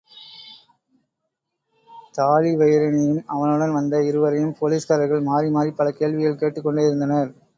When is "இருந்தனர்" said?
6.85-7.31